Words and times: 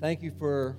Thank 0.00 0.22
you 0.22 0.32
for 0.38 0.78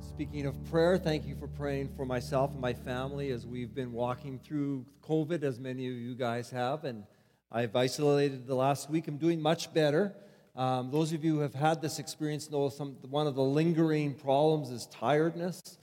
speaking 0.00 0.46
of 0.46 0.54
prayer. 0.70 0.96
Thank 0.96 1.26
you 1.26 1.36
for 1.36 1.46
praying 1.46 1.90
for 1.94 2.06
myself 2.06 2.52
and 2.52 2.60
my 2.60 2.72
family 2.72 3.30
as 3.30 3.46
we've 3.46 3.74
been 3.74 3.92
walking 3.92 4.38
through 4.38 4.86
COVID, 5.02 5.42
as 5.42 5.60
many 5.60 5.86
of 5.86 5.92
you 5.92 6.14
guys 6.14 6.48
have. 6.48 6.84
And 6.84 7.04
I've 7.52 7.76
isolated 7.76 8.46
the 8.46 8.54
last 8.54 8.88
week. 8.88 9.08
I'm 9.08 9.18
doing 9.18 9.42
much 9.42 9.74
better. 9.74 10.14
Um, 10.56 10.90
those 10.90 11.12
of 11.12 11.22
you 11.22 11.34
who 11.34 11.40
have 11.40 11.52
had 11.52 11.82
this 11.82 11.98
experience 11.98 12.50
know 12.50 12.70
some, 12.70 12.96
one 13.10 13.26
of 13.26 13.34
the 13.34 13.42
lingering 13.42 14.14
problems 14.14 14.70
is 14.70 14.86
tiredness. 14.86 15.76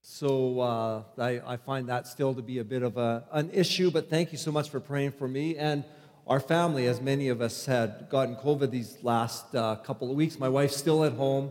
So 0.00 0.60
uh, 0.60 1.02
I, 1.18 1.40
I, 1.44 1.56
find 1.56 1.88
that 1.88 2.06
still 2.06 2.32
to 2.34 2.42
be 2.42 2.58
a 2.58 2.64
bit 2.64 2.84
of 2.84 2.96
a, 2.96 3.24
an 3.32 3.50
issue, 3.50 3.90
but 3.90 4.08
thank 4.08 4.30
you 4.30 4.38
so 4.38 4.52
much 4.52 4.70
for 4.70 4.78
praying 4.78 5.12
for 5.12 5.26
me 5.26 5.56
and 5.56 5.82
our 6.28 6.38
family, 6.38 6.86
as 6.86 7.00
many 7.00 7.28
of 7.28 7.40
us 7.40 7.66
had 7.66 8.06
gotten 8.08 8.36
COVID 8.36 8.70
these 8.70 8.98
last 9.02 9.52
uh, 9.52 9.74
couple 9.74 10.12
of 10.12 10.16
weeks. 10.16 10.38
My 10.38 10.48
wife's 10.48 10.76
still 10.76 11.02
at 11.02 11.14
home 11.14 11.50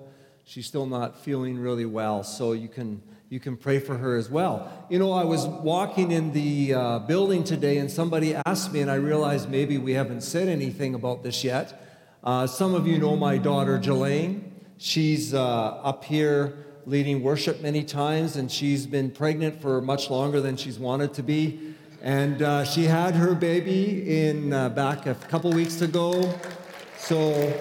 she's 0.49 0.65
still 0.65 0.87
not 0.87 1.15
feeling 1.15 1.59
really 1.59 1.85
well, 1.85 2.23
so 2.23 2.53
you 2.53 2.67
can 2.67 3.01
you 3.29 3.39
can 3.39 3.55
pray 3.55 3.77
for 3.77 3.95
her 3.95 4.17
as 4.17 4.31
well. 4.31 4.87
You 4.89 4.97
know, 4.97 5.11
I 5.11 5.23
was 5.23 5.45
walking 5.45 6.09
in 6.09 6.33
the 6.33 6.73
uh, 6.73 6.99
building 6.99 7.43
today, 7.43 7.77
and 7.77 7.89
somebody 7.89 8.33
asked 8.47 8.73
me, 8.73 8.81
and 8.81 8.89
I 8.89 8.95
realized 8.95 9.47
maybe 9.47 9.77
we 9.77 9.93
haven't 9.93 10.21
said 10.21 10.47
anything 10.47 10.95
about 10.95 11.21
this 11.21 11.43
yet. 11.43 11.79
Uh, 12.23 12.47
some 12.47 12.73
of 12.73 12.87
you 12.87 12.97
know 12.97 13.15
my 13.15 13.37
daughter 13.37 13.77
Jelaine. 13.77 14.51
She's 14.79 15.35
uh, 15.35 15.39
up 15.39 16.03
here 16.03 16.65
leading 16.87 17.21
worship 17.21 17.61
many 17.61 17.83
times, 17.83 18.35
and 18.35 18.51
she's 18.51 18.87
been 18.87 19.11
pregnant 19.11 19.61
for 19.61 19.79
much 19.81 20.09
longer 20.09 20.41
than 20.41 20.57
she's 20.57 20.79
wanted 20.79 21.13
to 21.13 21.21
be. 21.21 21.75
And 22.01 22.41
uh, 22.41 22.63
she 22.63 22.85
had 22.85 23.13
her 23.13 23.35
baby 23.35 24.25
in 24.25 24.53
uh, 24.53 24.69
back 24.69 25.05
a 25.05 25.13
couple 25.13 25.51
weeks 25.51 25.81
ago. 25.81 26.33
So 26.97 27.53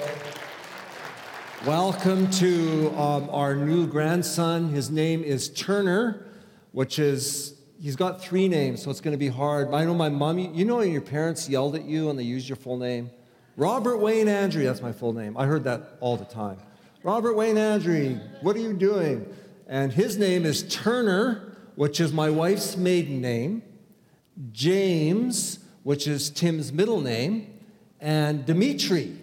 Welcome 1.66 2.30
to 2.32 2.88
um, 2.96 3.28
our 3.30 3.56
new 3.56 3.88
grandson. 3.88 4.68
His 4.68 4.92
name 4.92 5.24
is 5.24 5.48
Turner, 5.48 6.24
which 6.70 7.00
is, 7.00 7.58
he's 7.80 7.96
got 7.96 8.22
three 8.22 8.46
names, 8.46 8.80
so 8.80 8.92
it's 8.92 9.00
going 9.00 9.12
to 9.12 9.18
be 9.18 9.26
hard. 9.26 9.74
I 9.74 9.84
know 9.84 9.92
my 9.92 10.08
mom, 10.08 10.38
you 10.38 10.64
know, 10.64 10.80
your 10.82 11.00
parents 11.00 11.48
yelled 11.48 11.74
at 11.74 11.84
you 11.84 12.10
and 12.10 12.18
they 12.18 12.22
used 12.22 12.48
your 12.48 12.54
full 12.54 12.76
name? 12.76 13.10
Robert 13.56 13.96
Wayne 13.96 14.28
Andrie, 14.28 14.66
that's 14.66 14.80
my 14.80 14.92
full 14.92 15.12
name. 15.12 15.36
I 15.36 15.46
heard 15.46 15.64
that 15.64 15.98
all 15.98 16.16
the 16.16 16.24
time. 16.24 16.58
Robert 17.02 17.34
Wayne 17.34 17.56
Andrie, 17.56 18.20
what 18.40 18.54
are 18.54 18.60
you 18.60 18.72
doing? 18.72 19.26
And 19.66 19.92
his 19.92 20.16
name 20.16 20.46
is 20.46 20.62
Turner, 20.62 21.56
which 21.74 21.98
is 21.98 22.12
my 22.12 22.30
wife's 22.30 22.76
maiden 22.76 23.20
name, 23.20 23.64
James, 24.52 25.58
which 25.82 26.06
is 26.06 26.30
Tim's 26.30 26.72
middle 26.72 27.00
name, 27.00 27.52
and 28.00 28.46
Dimitri, 28.46 29.16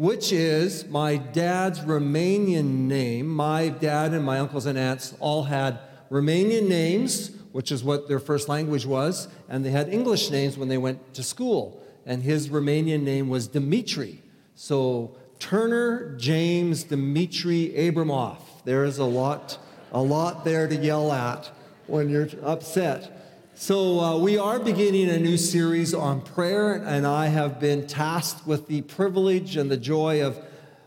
which 0.00 0.32
is 0.32 0.88
my 0.88 1.18
dad's 1.18 1.80
Romanian 1.80 2.88
name. 2.88 3.26
My 3.28 3.68
dad 3.68 4.14
and 4.14 4.24
my 4.24 4.38
uncles 4.38 4.64
and 4.64 4.78
aunts 4.78 5.14
all 5.20 5.42
had 5.42 5.78
Romanian 6.10 6.68
names, 6.68 7.32
which 7.52 7.70
is 7.70 7.84
what 7.84 8.08
their 8.08 8.18
first 8.18 8.48
language 8.48 8.86
was, 8.86 9.28
and 9.46 9.62
they 9.62 9.68
had 9.68 9.90
English 9.90 10.30
names 10.30 10.56
when 10.56 10.68
they 10.68 10.78
went 10.78 11.12
to 11.12 11.22
school. 11.22 11.84
And 12.06 12.22
his 12.22 12.48
Romanian 12.48 13.02
name 13.02 13.28
was 13.28 13.46
Dimitri. 13.46 14.22
So 14.54 15.18
Turner 15.38 16.16
James 16.16 16.84
Dimitri 16.84 17.74
Abramoff. 17.76 18.38
There 18.64 18.86
is 18.86 18.96
a 18.96 19.04
lot, 19.04 19.58
a 19.92 20.00
lot 20.00 20.46
there 20.46 20.66
to 20.66 20.76
yell 20.76 21.12
at 21.12 21.50
when 21.88 22.08
you're 22.08 22.30
upset. 22.42 23.19
So, 23.62 24.00
uh, 24.00 24.16
we 24.16 24.38
are 24.38 24.58
beginning 24.58 25.10
a 25.10 25.18
new 25.18 25.36
series 25.36 25.92
on 25.92 26.22
prayer, 26.22 26.76
and 26.76 27.06
I 27.06 27.26
have 27.26 27.60
been 27.60 27.86
tasked 27.86 28.46
with 28.46 28.68
the 28.68 28.80
privilege 28.80 29.58
and 29.58 29.70
the 29.70 29.76
joy 29.76 30.24
of 30.24 30.42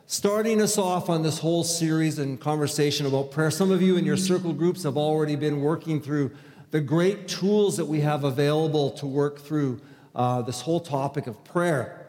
starting 0.07 0.59
us 0.59 0.79
off 0.79 1.07
on 1.07 1.21
this 1.21 1.37
whole 1.37 1.63
series 1.63 2.17
and 2.17 2.41
conversation 2.41 3.05
about 3.05 3.29
prayer. 3.29 3.51
Some 3.51 3.69
of 3.69 3.83
you 3.83 3.95
in 3.95 4.05
your 4.05 4.17
circle 4.17 4.53
groups 4.53 4.81
have 4.81 4.97
already 4.97 5.35
been 5.35 5.61
working 5.61 6.01
through 6.01 6.31
the 6.71 6.81
great 6.81 7.27
tools 7.27 7.77
that 7.77 7.85
we 7.85 7.99
have 7.99 8.23
available 8.23 8.89
to 8.93 9.05
work 9.05 9.39
through 9.39 9.79
uh, 10.15 10.41
this 10.41 10.61
whole 10.61 10.79
topic 10.79 11.27
of 11.27 11.43
prayer. 11.43 12.07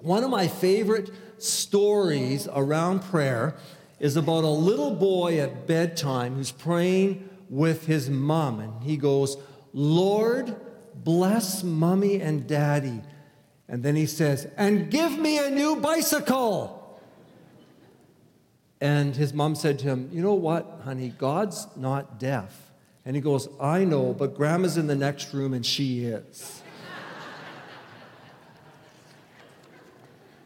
One 0.00 0.24
of 0.24 0.30
my 0.30 0.48
favorite 0.48 1.10
stories 1.36 2.48
around 2.54 3.00
prayer 3.00 3.54
is 4.00 4.16
about 4.16 4.44
a 4.44 4.48
little 4.48 4.94
boy 4.94 5.40
at 5.40 5.66
bedtime 5.66 6.36
who's 6.36 6.52
praying 6.52 7.28
with 7.50 7.84
his 7.84 8.08
mom, 8.08 8.60
and 8.60 8.82
he 8.82 8.96
goes, 8.96 9.36
Lord, 9.78 10.56
bless 10.94 11.62
mommy 11.62 12.22
and 12.22 12.46
daddy. 12.46 13.02
And 13.68 13.82
then 13.82 13.94
he 13.94 14.06
says, 14.06 14.48
and 14.56 14.90
give 14.90 15.18
me 15.18 15.36
a 15.36 15.50
new 15.50 15.76
bicycle. 15.76 16.98
And 18.80 19.14
his 19.14 19.34
mom 19.34 19.54
said 19.54 19.78
to 19.80 19.84
him, 19.84 20.08
You 20.12 20.22
know 20.22 20.32
what, 20.32 20.80
honey? 20.84 21.12
God's 21.18 21.66
not 21.76 22.18
deaf. 22.18 22.70
And 23.04 23.14
he 23.14 23.20
goes, 23.20 23.50
I 23.60 23.84
know, 23.84 24.14
but 24.14 24.34
grandma's 24.34 24.78
in 24.78 24.86
the 24.86 24.96
next 24.96 25.34
room 25.34 25.52
and 25.52 25.64
she 25.64 26.04
is. 26.04 26.62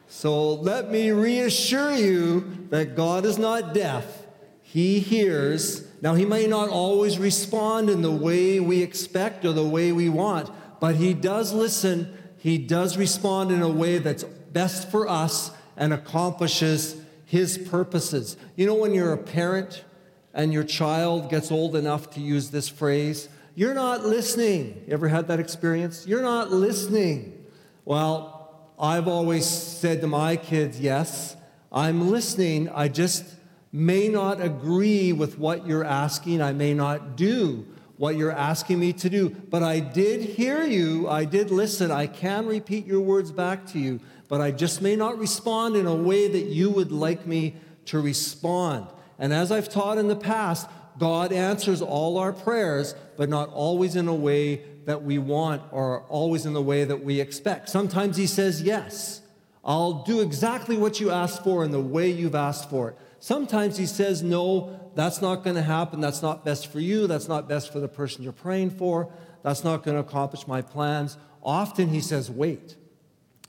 so 0.09 0.55
let 0.55 0.91
me 0.91 1.13
reassure 1.13 1.95
you 1.95 2.67
that 2.71 2.97
God 2.97 3.25
is 3.25 3.39
not 3.39 3.75
deaf. 3.75 4.27
He 4.63 4.99
hears 4.99 5.90
now, 6.03 6.15
he 6.15 6.25
may 6.25 6.47
not 6.47 6.71
always 6.71 7.19
respond 7.19 7.91
in 7.91 8.01
the 8.01 8.11
way 8.11 8.59
we 8.59 8.83
expect 8.83 9.45
or 9.45 9.53
the 9.53 9.67
way 9.67 9.93
we 9.93 10.09
want, 10.09 10.51
but 10.81 10.97
he 10.97 11.13
does 11.13 11.53
listen. 11.53 12.17
He 12.39 12.57
does 12.57 12.97
respond 12.97 13.51
in 13.53 13.61
a 13.61 13.69
way 13.69 13.99
that's 13.99 14.25
best 14.25 14.91
for 14.91 15.07
us 15.07 15.51
and 15.77 15.93
accomplishes 15.93 16.97
his 17.27 17.59
purposes. 17.59 18.37
You 18.57 18.67
know, 18.67 18.75
when 18.75 18.95
you're 18.95 19.13
a 19.13 19.19
parent 19.19 19.85
and 20.33 20.55
your 20.55 20.65
child 20.65 21.29
gets 21.29 21.53
old 21.53 21.77
enough 21.77 22.11
to 22.13 22.21
use 22.21 22.51
this 22.51 22.69
phrase, 22.69 23.29
you're 23.55 23.75
not 23.75 24.07
listening. 24.07 24.83
You 24.87 24.95
ever 24.95 25.09
had 25.09 25.29
that 25.29 25.39
experience? 25.39 26.07
You're 26.07 26.23
not 26.23 26.51
listening. 26.51 27.45
Well, 27.85 28.71
I've 28.79 29.07
always 29.07 29.45
said 29.47 30.01
to 30.01 30.07
my 30.07 30.37
kids, 30.37 30.81
yes, 30.81 31.37
I'm 31.71 32.11
listening. 32.11 32.71
I 32.71 32.89
just 32.89 33.25
may 33.73 34.09
not 34.09 34.41
agree 34.41 35.13
with 35.13 35.39
what 35.39 35.67
you're 35.67 35.85
asking. 35.85 36.43
I 36.43 36.53
may 36.53 36.75
not 36.75 37.17
do 37.17 37.67
what 37.97 38.17
you're 38.17 38.33
asking 38.33 38.81
me 38.81 38.93
to 38.95 39.11
do, 39.11 39.29
but 39.29 39.63
I 39.63 39.79
did 39.79 40.23
hear 40.23 40.65
you. 40.65 41.09
I 41.09 41.25
did 41.27 41.51
listen. 41.51 41.91
I 41.91 42.07
can 42.07 42.47
repeat 42.47 42.87
your 42.87 43.01
words 43.01 43.31
back 43.31 43.67
to 43.69 43.79
you, 43.79 44.01
but 44.27 44.41
I 44.41 44.53
just 44.53 44.81
may 44.81 44.97
not 44.97 45.19
respond 45.19 45.77
in 45.77 45.87
a 45.87 45.95
way 45.95 46.27
that 46.27 46.47
you 46.47 46.71
would 46.71 46.91
like 46.91 47.27
me 47.27 47.57
to 47.87 48.01
respond. 48.01 48.87
And 49.19 49.33
as 49.35 49.53
I've 49.53 49.69
taught 49.69 49.99
in 49.99 50.09
the 50.09 50.17
past, 50.17 50.67
God 50.99 51.33
answers 51.33 51.83
all 51.83 52.17
our 52.17 52.33
prayers, 52.33 52.95
but 53.17 53.29
not 53.29 53.51
always 53.51 53.97
in 53.97 54.09
a 54.09 54.15
way 54.15 54.63
that 54.87 55.03
we 55.03 55.19
want 55.19 55.63
or 55.71 56.03
always 56.05 56.47
in 56.47 56.55
the 56.55 56.63
way 56.63 56.85
that 56.85 57.05
we 57.05 57.21
expect. 57.21 57.69
Sometimes 57.69 58.17
He 58.17 58.27
says, 58.27 58.63
Yes, 58.63 59.21
I'll 59.65 60.05
do 60.05 60.21
exactly 60.21 60.79
what 60.79 61.01
you 61.01 61.11
asked 61.11 61.45
for 61.45 61.65
in 61.65 61.71
the 61.71 61.81
way 61.81 62.11
you've 62.11 62.35
asked 62.35 62.71
for 62.71 62.91
it. 62.91 62.99
Sometimes 63.21 63.77
he 63.77 63.87
says, 63.87 64.23
No, 64.23 64.91
that's 64.95 65.23
not 65.23 65.45
going 65.45 65.57
to 65.57 65.63
happen. 65.63 66.01
That's 66.01 66.23
not 66.23 66.45
best 66.45 66.73
for 66.73 66.81
you. 66.81 67.07
That's 67.07 67.29
not 67.29 67.49
best 67.49 67.73
for 67.73 67.79
the 67.79 67.89
person 67.89 68.23
you're 68.25 68.33
praying 68.33 68.71
for. 68.71 69.13
That's 69.43 69.63
not 69.63 69.85
going 69.85 69.95
to 69.95 70.01
accomplish 70.01 70.47
my 70.47 70.63
plans. 70.63 71.17
Often 71.43 71.89
he 71.89 72.01
says, 72.01 72.31
Wait. 72.31 72.77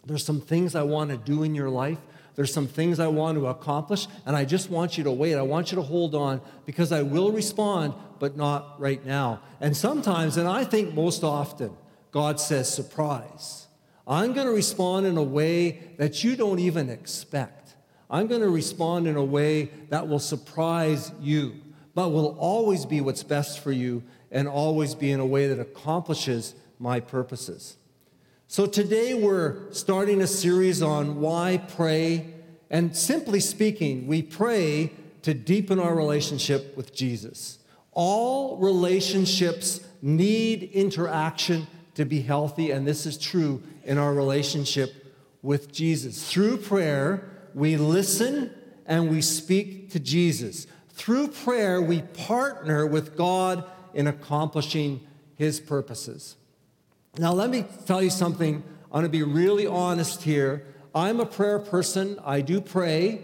There's 0.06 0.26
some 0.26 0.42
things 0.42 0.76
I 0.76 0.84
want 0.84 1.12
to 1.12 1.18
do 1.18 1.44
in 1.44 1.56
your 1.56 1.70
life. 1.70 2.00
There's 2.36 2.54
some 2.54 2.68
things 2.68 3.00
I 3.00 3.08
want 3.08 3.38
to 3.38 3.48
accomplish, 3.48 4.08
and 4.26 4.36
I 4.36 4.46
just 4.46 4.70
want 4.70 4.98
you 4.98 5.04
to 5.04 5.12
wait. 5.12 5.36
I 5.36 5.42
want 5.42 5.72
you 5.72 5.76
to 5.76 5.82
hold 5.82 6.16
on 6.16 6.42
because 6.66 6.92
I 6.92 7.02
will 7.02 7.32
respond, 7.32 7.94
but 8.20 8.38
not 8.38 8.80
right 8.80 9.06
now. 9.06 9.42
And 9.60 9.76
sometimes, 9.76 10.38
and 10.38 10.48
I 10.48 10.64
think 10.64 10.94
most 10.94 11.24
often, 11.24 11.72
God 12.12 12.40
says, 12.40 12.74
Surprise. 12.74 13.68
I'm 14.08 14.34
going 14.34 14.48
to 14.48 14.54
respond 14.54 15.06
in 15.06 15.18
a 15.18 15.24
way 15.24 15.94
that 15.98 16.24
you 16.24 16.36
don't 16.36 16.60
even 16.60 16.90
expect. 16.90 17.61
I'm 18.12 18.28
going 18.28 18.42
to 18.42 18.50
respond 18.50 19.08
in 19.08 19.16
a 19.16 19.24
way 19.24 19.72
that 19.90 20.10
will 20.10 20.20
surprise 20.20 21.14
you, 21.22 21.56
but 21.96 22.10
will 22.10 22.38
always 22.38 22.86
be 22.86 23.00
what's 23.00 23.24
best 23.24 23.62
for 23.62 23.72
you 23.72 24.04
and 24.30 24.50
always 24.50 24.94
be 24.94 25.12
in 25.12 25.22
a 25.22 25.26
way 25.26 25.48
that 25.48 25.62
accomplishes 25.62 26.54
my 26.78 27.00
purposes. 27.00 27.78
So 28.48 28.66
today 28.66 29.14
we're 29.14 29.72
starting 29.72 30.22
a 30.22 30.28
series 30.28 30.82
on 30.82 31.22
why 31.22 31.64
pray. 31.70 32.34
And 32.70 32.96
simply 32.96 33.40
speaking, 33.40 34.08
we 34.08 34.22
pray 34.22 34.92
to 35.22 35.34
deepen 35.34 35.80
our 35.80 35.96
relationship 35.96 36.76
with 36.76 36.94
Jesus. 36.94 37.60
All 37.94 38.58
relationships 38.58 39.80
need 40.02 40.64
interaction 40.64 41.68
to 41.96 42.04
be 42.04 42.22
healthy, 42.22 42.72
and 42.72 42.86
this 42.86 43.06
is 43.06 43.18
true 43.18 43.64
in 43.86 43.98
our 43.98 44.14
relationship 44.14 44.94
with 45.42 45.72
Jesus. 45.72 46.30
Through 46.30 46.58
prayer, 46.58 47.31
we 47.54 47.78
listen 47.78 48.54
and 48.86 49.10
we 49.10 49.22
speak 49.22 49.92
to 49.92 50.00
Jesus. 50.00 50.68
Through 50.90 51.30
prayer, 51.30 51.82
we 51.82 52.02
partner 52.02 52.86
with 52.86 53.16
God 53.16 53.64
in 53.94 54.08
accomplishing 54.08 55.06
his 55.36 55.60
purposes. 55.60 56.36
Now, 57.18 57.34
let 57.34 57.50
me 57.50 57.66
tell 57.86 58.02
you 58.02 58.10
something. 58.10 58.64
I'm 58.86 58.92
going 58.92 59.04
to 59.04 59.10
be 59.10 59.24
really 59.24 59.68
honest 59.68 60.24
here. 60.24 60.66
I'm 60.94 61.20
a 61.20 61.26
prayer 61.26 61.60
person. 61.60 62.20
I 62.24 62.42
do 62.42 62.62
pray. 62.62 63.22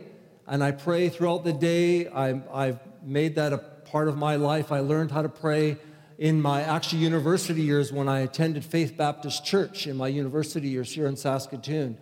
and 0.47 0.63
I 0.63 0.71
pray 0.71 1.09
throughout 1.09 1.44
the 1.44 1.53
day. 1.53 2.07
I, 2.07 2.41
I've 2.53 2.79
made 3.03 3.35
that 3.35 3.53
a 3.53 3.57
part 3.57 4.07
of 4.07 4.18
my 4.18 4.38
life. 4.38 4.71
I 4.71 4.79
learned 4.79 5.12
how 5.12 5.21
to 5.21 5.29
pray 5.29 5.77
in 6.18 6.41
my 6.41 6.63
actually 6.63 7.01
university 7.01 7.62
years 7.62 7.91
when 7.91 8.07
I 8.07 8.21
attended 8.21 8.63
Faith 8.65 8.97
Baptist 8.97 9.45
Church 9.45 9.85
in 9.85 9.97
my 9.97 10.07
university 10.07 10.69
years 10.69 10.94
here 10.94 11.06
in 11.06 11.15
Saskatoon. 11.15 11.97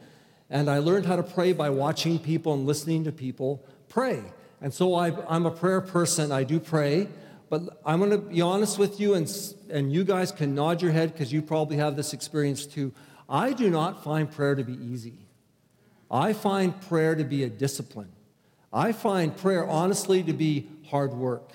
And 0.49 0.69
I 0.69 0.79
learned 0.79 1.05
how 1.05 1.15
to 1.15 1.23
pray 1.23 1.53
by 1.53 1.69
watching 1.69 2.19
people 2.19 2.53
and 2.53 2.65
listening 2.65 3.03
to 3.05 3.11
people 3.11 3.65
pray. 3.89 4.23
And 4.61 4.73
so 4.73 4.95
I, 4.95 5.35
am 5.35 5.45
a 5.45 5.51
prayer 5.51 5.81
person. 5.81 6.31
I 6.31 6.43
do 6.43 6.59
pray. 6.59 7.07
But 7.49 7.79
I'm 7.85 7.99
going 7.99 8.11
to 8.11 8.17
be 8.17 8.41
honest 8.41 8.79
with 8.79 8.99
you, 8.99 9.13
and, 9.13 9.31
and 9.69 9.93
you 9.93 10.03
guys 10.03 10.31
can 10.31 10.55
nod 10.55 10.81
your 10.81 10.91
head 10.91 11.13
because 11.13 11.31
you 11.31 11.41
probably 11.41 11.77
have 11.77 11.95
this 11.95 12.13
experience 12.13 12.65
too. 12.65 12.91
I 13.29 13.53
do 13.53 13.69
not 13.69 14.03
find 14.03 14.29
prayer 14.29 14.55
to 14.55 14.63
be 14.63 14.73
easy. 14.73 15.27
I 16.09 16.33
find 16.33 16.79
prayer 16.81 17.15
to 17.15 17.23
be 17.23 17.43
a 17.43 17.49
discipline. 17.49 18.11
I 18.71 18.91
find 18.91 19.35
prayer, 19.35 19.67
honestly, 19.67 20.23
to 20.23 20.33
be 20.33 20.67
hard 20.87 21.13
work. 21.13 21.51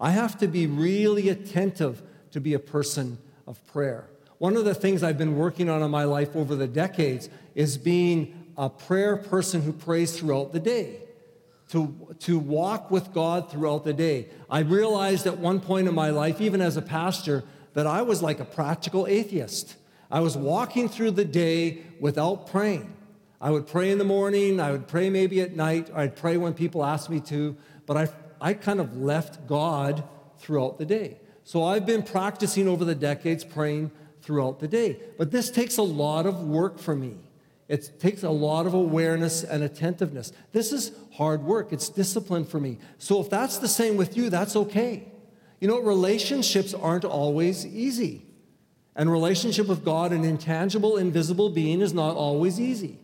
I 0.00 0.10
have 0.10 0.38
to 0.38 0.48
be 0.48 0.66
really 0.66 1.28
attentive 1.28 2.02
to 2.32 2.40
be 2.40 2.54
a 2.54 2.58
person 2.58 3.18
of 3.46 3.64
prayer. 3.66 4.08
One 4.38 4.56
of 4.56 4.64
the 4.64 4.74
things 4.74 5.02
I've 5.02 5.18
been 5.18 5.36
working 5.36 5.68
on 5.68 5.82
in 5.82 5.90
my 5.90 6.04
life 6.04 6.34
over 6.34 6.54
the 6.54 6.66
decades 6.66 7.28
is 7.54 7.78
being 7.78 8.52
a 8.56 8.68
prayer 8.68 9.16
person 9.16 9.62
who 9.62 9.72
prays 9.72 10.18
throughout 10.18 10.52
the 10.52 10.60
day, 10.60 10.98
to, 11.70 12.14
to 12.20 12.38
walk 12.38 12.90
with 12.90 13.12
God 13.12 13.50
throughout 13.50 13.84
the 13.84 13.92
day. 13.92 14.28
I 14.50 14.60
realized 14.60 15.26
at 15.26 15.38
one 15.38 15.60
point 15.60 15.88
in 15.88 15.94
my 15.94 16.10
life, 16.10 16.40
even 16.40 16.60
as 16.60 16.76
a 16.76 16.82
pastor, 16.82 17.44
that 17.74 17.86
I 17.86 18.02
was 18.02 18.22
like 18.22 18.40
a 18.40 18.44
practical 18.44 19.06
atheist. 19.06 19.76
I 20.10 20.20
was 20.20 20.36
walking 20.36 20.88
through 20.88 21.12
the 21.12 21.24
day 21.24 21.82
without 21.98 22.46
praying. 22.46 22.94
I 23.40 23.50
would 23.50 23.66
pray 23.66 23.90
in 23.90 23.98
the 23.98 24.04
morning, 24.04 24.60
I 24.60 24.70
would 24.70 24.86
pray 24.86 25.10
maybe 25.10 25.40
at 25.40 25.56
night, 25.56 25.90
I'd 25.94 26.16
pray 26.16 26.36
when 26.36 26.54
people 26.54 26.84
asked 26.84 27.10
me 27.10 27.20
to, 27.20 27.56
but 27.86 27.96
I, 27.96 28.08
I 28.40 28.54
kind 28.54 28.80
of 28.80 28.96
left 28.96 29.46
God 29.46 30.04
throughout 30.38 30.78
the 30.78 30.86
day. 30.86 31.18
So 31.42 31.64
I've 31.64 31.84
been 31.84 32.02
practicing 32.02 32.68
over 32.68 32.84
the 32.84 32.94
decades 32.94 33.44
praying 33.44 33.90
throughout 34.24 34.58
the 34.58 34.68
day. 34.68 34.98
But 35.18 35.30
this 35.30 35.50
takes 35.50 35.76
a 35.76 35.82
lot 35.82 36.26
of 36.26 36.42
work 36.42 36.78
for 36.78 36.96
me. 36.96 37.16
It 37.68 37.98
takes 38.00 38.22
a 38.22 38.30
lot 38.30 38.66
of 38.66 38.74
awareness 38.74 39.42
and 39.42 39.62
attentiveness. 39.62 40.32
This 40.52 40.72
is 40.72 40.92
hard 41.14 41.42
work, 41.42 41.72
it's 41.72 41.88
discipline 41.88 42.44
for 42.44 42.60
me. 42.60 42.78
So 42.98 43.20
if 43.20 43.30
that's 43.30 43.58
the 43.58 43.68
same 43.68 43.96
with 43.96 44.16
you, 44.16 44.30
that's 44.30 44.56
okay. 44.56 45.04
You 45.60 45.68
know, 45.68 45.80
relationships 45.80 46.74
aren't 46.74 47.04
always 47.04 47.64
easy. 47.64 48.26
And 48.96 49.10
relationship 49.10 49.66
with 49.66 49.84
God, 49.84 50.12
an 50.12 50.24
intangible, 50.24 50.96
invisible 50.96 51.50
being, 51.50 51.80
is 51.80 51.92
not 51.92 52.16
always 52.16 52.60
easy. 52.60 52.98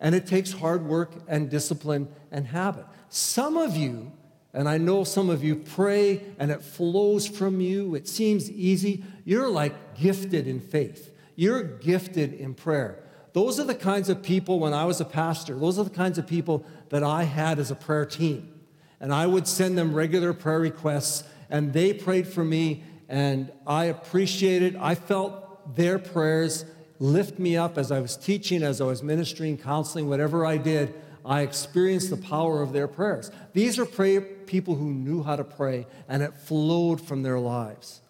And 0.00 0.14
it 0.14 0.26
takes 0.26 0.52
hard 0.52 0.86
work 0.86 1.12
and 1.28 1.50
discipline 1.50 2.08
and 2.32 2.46
habit. 2.46 2.86
Some 3.10 3.56
of 3.56 3.76
you, 3.76 4.12
and 4.52 4.68
I 4.68 4.78
know 4.78 5.04
some 5.04 5.30
of 5.30 5.44
you 5.44 5.56
pray 5.56 6.22
and 6.38 6.50
it 6.50 6.62
flows 6.62 7.26
from 7.26 7.60
you, 7.60 7.94
it 7.94 8.08
seems 8.08 8.50
easy. 8.50 9.04
You're 9.24 9.48
like 9.48 9.96
gifted 9.96 10.46
in 10.46 10.60
faith, 10.60 11.14
you're 11.36 11.62
gifted 11.62 12.34
in 12.34 12.54
prayer. 12.54 13.04
Those 13.32 13.60
are 13.60 13.64
the 13.64 13.76
kinds 13.76 14.08
of 14.08 14.22
people, 14.22 14.58
when 14.58 14.74
I 14.74 14.84
was 14.86 15.00
a 15.00 15.04
pastor, 15.04 15.56
those 15.56 15.78
are 15.78 15.84
the 15.84 15.90
kinds 15.90 16.18
of 16.18 16.26
people 16.26 16.64
that 16.88 17.04
I 17.04 17.22
had 17.22 17.60
as 17.60 17.70
a 17.70 17.76
prayer 17.76 18.04
team. 18.04 18.60
And 18.98 19.14
I 19.14 19.26
would 19.26 19.46
send 19.46 19.78
them 19.78 19.94
regular 19.94 20.32
prayer 20.32 20.58
requests, 20.58 21.22
and 21.48 21.72
they 21.72 21.92
prayed 21.92 22.26
for 22.26 22.44
me, 22.44 22.82
and 23.08 23.52
I 23.66 23.84
appreciated, 23.84 24.76
I 24.76 24.96
felt 24.96 25.76
their 25.76 25.98
prayers 25.98 26.64
lift 26.98 27.38
me 27.38 27.56
up 27.56 27.78
as 27.78 27.90
I 27.90 28.00
was 28.00 28.16
teaching, 28.16 28.62
as 28.62 28.80
I 28.80 28.84
was 28.84 29.02
ministering, 29.02 29.56
counseling, 29.56 30.08
whatever 30.08 30.44
I 30.44 30.58
did. 30.58 30.94
I 31.30 31.42
experienced 31.42 32.10
the 32.10 32.16
power 32.16 32.60
of 32.60 32.72
their 32.72 32.88
prayers. 32.88 33.30
These 33.52 33.78
are 33.78 33.86
pray- 33.86 34.18
people 34.18 34.74
who 34.74 34.92
knew 34.92 35.22
how 35.22 35.36
to 35.36 35.44
pray, 35.44 35.86
and 36.08 36.24
it 36.24 36.36
flowed 36.36 37.00
from 37.00 37.22
their 37.22 37.38
lives. 37.38 38.00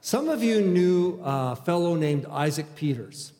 Some 0.00 0.28
of 0.28 0.42
you 0.42 0.60
knew 0.60 1.20
a 1.22 1.54
fellow 1.54 1.94
named 1.94 2.26
Isaac 2.26 2.74
Peters. 2.74 3.32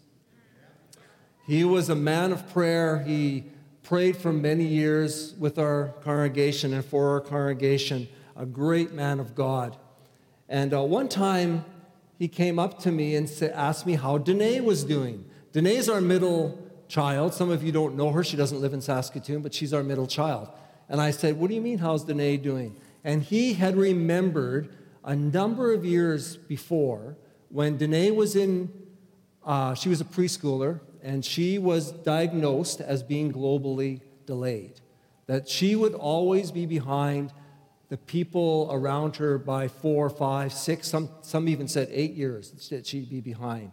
He 1.44 1.64
was 1.64 1.88
a 1.88 1.96
man 1.96 2.30
of 2.30 2.48
prayer. 2.52 3.00
He 3.00 3.46
prayed 3.82 4.16
for 4.16 4.32
many 4.32 4.64
years 4.64 5.34
with 5.40 5.58
our 5.58 5.88
congregation 6.04 6.72
and 6.72 6.84
for 6.84 7.10
our 7.10 7.20
congregation, 7.20 8.06
a 8.36 8.46
great 8.46 8.92
man 8.92 9.18
of 9.18 9.34
God. 9.34 9.76
And 10.48 10.72
uh, 10.72 10.84
one 10.84 11.08
time 11.08 11.64
he 12.16 12.28
came 12.28 12.60
up 12.60 12.78
to 12.80 12.92
me 12.92 13.16
and 13.16 13.28
asked 13.42 13.86
me 13.86 13.94
how 13.94 14.18
Danae 14.18 14.60
was 14.60 14.84
doing. 14.84 15.24
Danae 15.50 15.74
is 15.74 15.88
our 15.88 16.00
middle 16.00 16.65
child. 16.88 17.34
Some 17.34 17.50
of 17.50 17.62
you 17.62 17.72
don't 17.72 17.96
know 17.96 18.10
her. 18.10 18.24
She 18.24 18.36
doesn't 18.36 18.60
live 18.60 18.72
in 18.72 18.80
Saskatoon, 18.80 19.42
but 19.42 19.54
she's 19.54 19.72
our 19.72 19.82
middle 19.82 20.06
child. 20.06 20.48
And 20.88 21.00
I 21.00 21.10
said, 21.10 21.38
What 21.38 21.48
do 21.48 21.54
you 21.54 21.60
mean, 21.60 21.78
how's 21.78 22.04
Danae 22.04 22.36
doing? 22.36 22.76
And 23.04 23.22
he 23.22 23.54
had 23.54 23.76
remembered 23.76 24.74
a 25.04 25.14
number 25.14 25.72
of 25.72 25.84
years 25.84 26.36
before 26.36 27.16
when 27.48 27.76
Danae 27.76 28.10
was 28.10 28.34
in, 28.34 28.72
uh, 29.44 29.74
she 29.74 29.88
was 29.88 30.00
a 30.00 30.04
preschooler, 30.04 30.80
and 31.02 31.24
she 31.24 31.58
was 31.58 31.92
diagnosed 31.92 32.80
as 32.80 33.02
being 33.02 33.32
globally 33.32 34.00
delayed. 34.26 34.80
That 35.26 35.48
she 35.48 35.76
would 35.76 35.94
always 35.94 36.50
be 36.50 36.66
behind 36.66 37.32
the 37.88 37.96
people 37.96 38.68
around 38.72 39.16
her 39.16 39.38
by 39.38 39.68
four, 39.68 40.10
five, 40.10 40.52
six, 40.52 40.88
some, 40.88 41.08
some 41.22 41.48
even 41.48 41.68
said 41.68 41.88
eight 41.92 42.14
years 42.14 42.50
that 42.70 42.86
she'd 42.86 43.08
be 43.08 43.20
behind, 43.20 43.72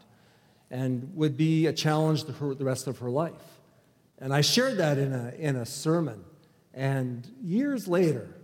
and 0.74 1.16
would 1.16 1.38
be 1.38 1.68
a 1.68 1.72
challenge 1.72 2.24
to 2.24 2.32
her 2.32 2.56
the 2.56 2.66
rest 2.66 2.88
of 2.88 2.98
her 2.98 3.12
life. 3.12 3.62
And 4.18 4.34
I 4.34 4.42
shared 4.42 4.78
that 4.78 4.98
in 4.98 5.14
a, 5.14 5.32
in 5.38 5.56
a 5.56 5.68
sermon. 5.68 6.26
And 6.74 7.30
years 7.44 7.88
later, 7.88 8.36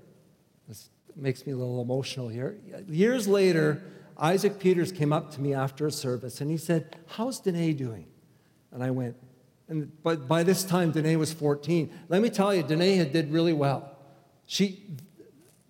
this 0.67 0.91
makes 1.15 1.47
me 1.47 1.53
a 1.53 1.57
little 1.57 1.81
emotional 1.81 2.27
here. 2.27 2.55
Years 2.87 3.27
later, 3.27 3.81
Isaac 4.15 4.59
Peters 4.59 4.91
came 4.91 5.11
up 5.11 5.31
to 5.31 5.41
me 5.41 5.55
after 5.55 5.87
a 5.87 5.91
service 5.91 6.39
and 6.39 6.51
he 6.51 6.57
said, 6.57 6.95
How's 7.07 7.39
Danae 7.39 7.73
doing? 7.73 8.05
And 8.71 8.83
I 8.83 8.91
went, 8.91 9.15
and 9.67 9.91
but 10.03 10.27
by 10.27 10.43
this 10.43 10.63
time, 10.63 10.91
Danae 10.91 11.15
was 11.15 11.33
14. 11.33 11.89
Let 12.09 12.21
me 12.21 12.29
tell 12.29 12.53
you, 12.53 12.61
Danae 12.61 12.95
had 12.95 13.11
did 13.11 13.31
really 13.31 13.53
well. 13.53 13.97
She, 14.45 14.85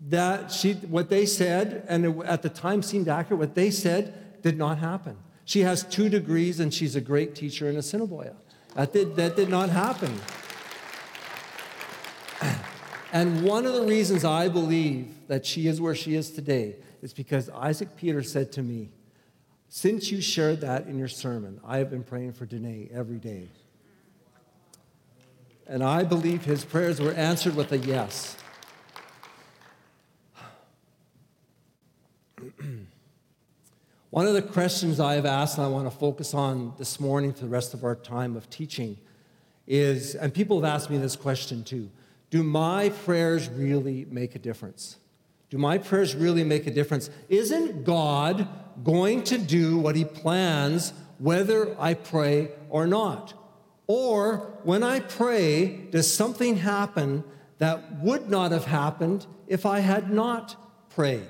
that 0.09 0.51
she, 0.51 0.73
what 0.73 1.09
they 1.09 1.25
said, 1.25 1.85
and 1.88 2.06
it, 2.06 2.25
at 2.25 2.41
the 2.41 2.50
time 2.50 2.81
seemed 2.81 3.07
accurate, 3.07 3.39
what 3.39 3.56
they 3.56 3.71
said 3.71 4.41
did 4.41 4.57
not 4.57 4.79
happen. 4.79 5.15
She 5.50 5.62
has 5.62 5.84
two 5.84 6.10
degrees 6.10 6.60
and 6.60 6.72
she's 6.72 6.96
a 6.96 7.01
great 7.01 7.34
teacher 7.34 7.68
in 7.68 7.75
Assiniboia. 7.75 8.36
That 8.75 8.94
did, 8.94 9.16
that 9.16 9.36
did 9.36 9.50
not 9.50 9.72
happen. 9.72 10.22
And 13.12 13.44
one 13.44 13.66
of 13.66 13.74
the 13.74 13.81
reasons 13.81 14.24
I 14.24 14.48
believe 14.50 15.07
that 15.28 15.48
she 15.48 15.66
is 15.66 15.81
where 15.81 15.96
she 15.96 16.13
is 16.13 16.30
today 16.30 16.76
is 17.02 17.12
because 17.12 17.50
Isaac 17.50 17.97
Peter 17.97 18.21
said 18.21 18.52
to 18.52 18.62
me, 18.62 18.92
since 19.69 20.12
you 20.12 20.21
shared 20.21 20.62
that 20.62 20.85
in 20.85 21.00
your 21.00 21.07
sermon, 21.07 21.59
I 21.66 21.80
have 21.80 21.90
been 21.90 22.04
praying 22.04 22.33
for 22.33 22.45
Danae 22.45 22.88
every 22.94 23.18
day. 23.18 23.47
And 25.66 25.83
I 25.83 26.04
believe 26.04 26.45
his 26.45 26.64
prayers 26.64 27.02
were 27.02 27.14
answered 27.14 27.56
with 27.56 27.71
a 27.71 27.80
yes. 27.80 28.38
One 34.11 34.25
of 34.25 34.33
the 34.33 34.42
questions 34.42 34.99
I 34.99 35.13
have 35.13 35.28
asked, 35.28 35.59
and 35.59 35.68
I 35.68 35.69
want 35.69 35.85
to 35.85 35.95
focus 35.95 36.33
on 36.33 36.73
this 36.80 36.99
morning 36.99 37.31
for 37.31 37.42
the 37.42 37.47
rest 37.47 37.75
of 37.75 37.83
our 37.83 37.94
time 37.94 38.35
of 38.35 38.49
teaching, 38.49 38.97
is, 39.68 40.16
and 40.16 40.33
people 40.33 40.59
have 40.59 40.66
asked 40.66 40.89
me 40.89 40.97
this 40.97 41.16
question 41.16 41.63
too 41.63 41.92
do 42.31 42.42
my 42.42 42.89
prayers 42.89 43.49
really 43.49 44.06
make 44.09 44.33
a 44.33 44.39
difference? 44.39 44.97
Do 45.51 45.59
my 45.59 45.78
prayers 45.78 46.16
really 46.16 46.44
make 46.44 46.66
a 46.66 46.71
difference? 46.71 47.11
Isn't 47.28 47.83
God 47.83 48.47
going 48.83 49.23
to 49.25 49.37
do 49.37 49.78
what 49.78 49.95
He 49.95 50.06
plans 50.06 50.92
whether 51.19 51.80
I 51.80 51.94
pray 51.94 52.49
or 52.69 52.87
not? 52.87 53.35
Or 53.85 54.57
when 54.63 54.81
I 54.81 55.01
pray, 55.01 55.85
does 55.92 56.11
something 56.11 56.57
happen 56.57 57.23
that 57.59 57.99
would 57.99 58.28
not 58.28 58.51
have 58.51 58.66
happened 58.66 59.28
if 59.47 59.68
I 59.68 59.80
had 59.80 60.11
not 60.11 60.56
prayed? 60.89 61.28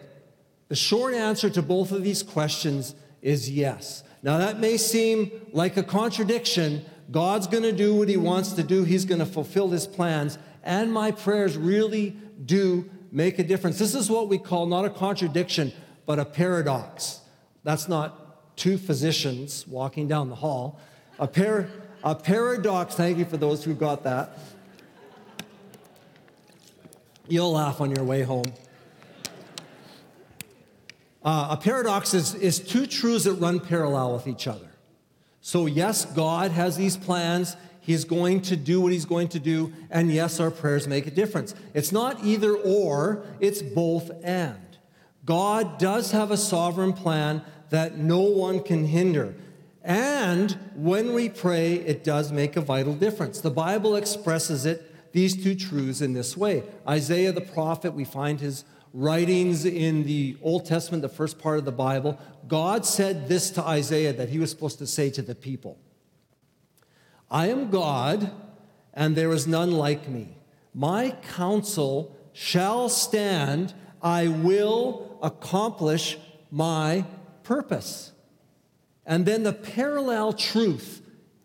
The 0.70 0.76
short 0.76 1.14
answer 1.14 1.50
to 1.50 1.62
both 1.62 1.92
of 1.92 2.04
these 2.04 2.24
questions 2.24 2.96
is 3.22 3.50
yes. 3.50 4.04
Now, 4.22 4.38
that 4.38 4.60
may 4.60 4.78
seem 4.78 5.32
like 5.52 5.78
a 5.78 5.84
contradiction. 5.84 6.86
God's 7.12 7.48
going 7.48 7.64
to 7.64 7.72
do 7.72 7.96
what 7.96 8.08
He 8.08 8.18
wants 8.18 8.54
to 8.54 8.64
do, 8.64 8.84
He's 8.84 9.06
going 9.06 9.20
to 9.20 9.26
fulfill 9.26 9.70
His 9.70 9.88
plans, 9.88 10.38
and 10.64 10.94
my 10.94 11.12
prayers 11.12 11.58
really 11.58 12.16
do 12.46 12.90
make 13.12 13.40
a 13.40 13.44
difference. 13.44 13.80
This 13.80 13.96
is 13.96 14.10
what 14.10 14.30
we 14.30 14.38
call 14.38 14.68
not 14.68 14.86
a 14.86 14.90
contradiction, 14.90 15.74
but 16.06 16.20
a 16.20 16.26
paradox. 16.26 17.22
That's 17.64 17.88
not 17.88 18.56
two 18.56 18.78
physicians 18.78 19.68
walking 19.68 20.08
down 20.08 20.30
the 20.30 20.36
hall. 20.36 20.80
A, 21.18 21.28
par- 21.28 21.68
a 22.04 22.14
paradox, 22.14 22.94
thank 22.94 23.18
you 23.18 23.26
for 23.26 23.38
those 23.38 23.64
who 23.64 23.74
got 23.74 24.04
that. 24.04 24.38
You'll 27.28 27.54
laugh 27.54 27.82
on 27.82 27.96
your 27.96 28.06
way 28.06 28.24
home. 28.24 28.54
Uh, 31.24 31.50
a 31.52 31.58
paradox 31.58 32.14
is, 32.14 32.36
is 32.36 32.60
two 32.60 32.86
truths 32.86 33.26
that 33.26 33.34
run 33.34 33.60
parallel 33.60 34.14
with 34.14 34.28
each 34.28 34.48
other. 34.48 34.70
So, 35.42 35.66
yes, 35.66 36.06
God 36.06 36.52
has 36.52 36.78
these 36.78 36.98
plans. 36.98 37.56
He's 37.82 38.06
going 38.06 38.42
to 38.44 38.56
do 38.56 38.82
what 38.82 38.92
He's 38.92 39.06
going 39.06 39.30
to 39.30 39.40
do. 39.40 39.74
And 39.90 40.12
yes, 40.12 40.40
our 40.40 40.52
prayers 40.52 40.88
make 40.88 41.08
a 41.08 41.12
difference. 41.12 41.56
It's 41.74 41.92
not 41.92 42.24
either 42.24 42.56
or, 42.56 43.26
it's 43.40 43.62
both 43.62 44.12
and. 44.24 44.78
God 45.26 45.78
does 45.78 46.12
have 46.12 46.32
a 46.32 46.38
sovereign 46.38 46.94
plan 46.94 47.42
that 47.70 47.98
no 47.98 48.22
one 48.22 48.62
can 48.62 48.86
hinder. 48.86 49.36
And 49.84 50.58
when 50.76 51.14
we 51.14 51.30
pray, 51.30 51.76
it 51.76 52.04
does 52.04 52.32
make 52.32 52.56
a 52.56 52.62
vital 52.62 52.94
difference. 52.94 53.42
The 53.42 53.52
Bible 53.52 53.96
expresses 53.96 54.66
it, 54.66 55.14
these 55.14 55.42
two 55.42 55.56
truths, 55.56 56.02
in 56.02 56.14
this 56.14 56.36
way. 56.36 56.64
Isaiah 56.88 57.32
the 57.32 57.42
prophet, 57.42 57.94
we 57.94 58.06
find 58.06 58.40
his 58.40 58.66
writings 58.94 59.66
in 59.66 60.04
the 60.04 60.38
Old 60.42 60.66
Testament, 60.66 61.02
the 61.02 61.10
first 61.10 61.40
part 61.40 61.60
of 61.60 61.66
the 61.66 61.72
Bible. 61.72 62.20
God 62.48 62.86
said 62.86 63.28
this 63.28 63.52
to 63.52 63.64
Isaiah 63.64 64.14
that 64.14 64.30
he 64.30 64.40
was 64.40 64.50
supposed 64.50 64.80
to 64.80 64.88
say 64.88 65.10
to 65.12 65.22
the 65.22 65.36
people 65.36 65.78
I 67.30 67.48
am 67.48 67.70
God, 67.70 68.32
and 68.94 69.16
there 69.16 69.32
is 69.32 69.46
none 69.46 69.72
like 69.72 70.10
me. 70.10 70.38
My 70.74 71.12
counsel 71.36 72.16
shall 72.34 72.90
stand, 72.90 73.74
I 74.02 74.28
will 74.28 75.20
accomplish 75.22 76.18
my 76.52 77.06
purpose. 77.44 78.12
And 79.06 79.26
then 79.26 79.44
the 79.44 79.54
parallel 79.54 80.34
truth 80.34 81.02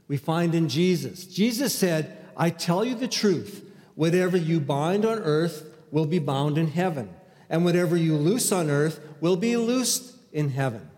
we 0.06 0.16
find 0.16 0.54
in 0.54 0.68
Jesus. 0.68 1.26
Jesus 1.26 1.74
said, 1.74 2.18
I 2.36 2.50
tell 2.50 2.84
you 2.84 2.94
the 2.94 3.08
truth, 3.08 3.64
whatever 3.94 4.36
you 4.36 4.60
bind 4.60 5.04
on 5.04 5.18
earth 5.18 5.70
will 5.90 6.06
be 6.06 6.18
bound 6.18 6.58
in 6.58 6.68
heaven, 6.68 7.14
and 7.48 7.64
whatever 7.64 7.96
you 7.96 8.16
loose 8.16 8.52
on 8.52 8.70
earth 8.70 9.00
will 9.20 9.36
be 9.36 9.56
loosed 9.56 10.16
in 10.32 10.50
heaven. 10.50 10.88